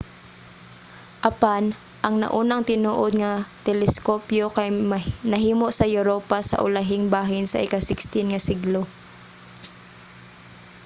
apan 1.29 1.63
ang 2.05 2.15
naunang 2.23 2.63
tinuod 2.69 3.11
nga 3.21 3.33
mga 3.35 3.45
teleskopyo 3.67 4.45
kay 4.57 4.67
nahimo 5.31 5.67
sa 5.77 5.85
europa 5.97 6.37
sa 6.49 6.57
ulahing 6.65 7.05
bahin 7.15 7.45
sa 7.49 7.61
ika-16 7.65 8.05
nga 8.31 8.39
siglo 8.47 8.81